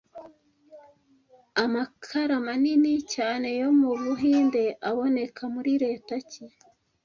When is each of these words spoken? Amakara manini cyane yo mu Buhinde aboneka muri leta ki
Amakara 1.63 2.35
manini 2.45 2.93
cyane 3.13 3.47
yo 3.61 3.69
mu 3.79 3.91
Buhinde 4.03 4.63
aboneka 4.89 5.41
muri 5.53 5.73
leta 5.83 6.13
ki 6.29 6.45